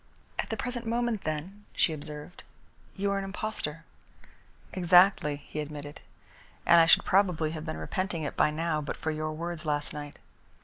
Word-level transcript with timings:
"At 0.39 0.49
the 0.49 0.57
present 0.57 0.87
moment, 0.87 1.25
then," 1.25 1.65
she 1.73 1.93
observed, 1.93 2.41
"you 2.95 3.11
are 3.11 3.19
an 3.19 3.23
impostor." 3.23 3.85
"Exactly," 4.73 5.35
he 5.47 5.59
admitted, 5.59 5.99
"and 6.65 6.81
I 6.81 6.87
should 6.87 7.05
probably 7.05 7.51
have 7.51 7.67
been 7.67 7.77
repenting 7.77 8.23
it 8.23 8.35
by 8.35 8.49
now 8.49 8.81
but 8.81 8.97
for 8.97 9.11
your 9.11 9.31
words 9.31 9.63
last 9.63 9.93
night." 9.93 10.17